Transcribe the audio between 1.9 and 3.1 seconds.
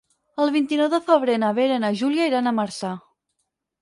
Júlia iran a Marçà.